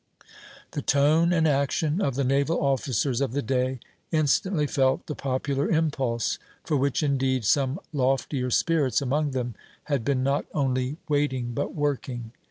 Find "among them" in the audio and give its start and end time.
8.99-9.53